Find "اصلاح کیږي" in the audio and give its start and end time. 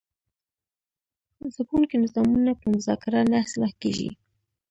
3.45-4.09